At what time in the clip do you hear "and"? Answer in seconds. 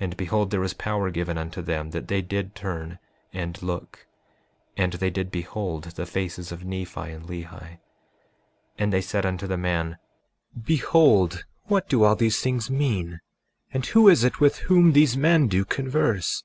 0.00-0.16, 3.34-3.60, 4.78-4.94, 7.10-7.26, 8.78-8.92, 13.74-13.84